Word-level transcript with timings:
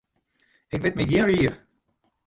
Ik 0.75 0.81
wit 0.83 0.97
my 0.97 1.05
gjin 1.09 1.27
rie. 1.29 1.51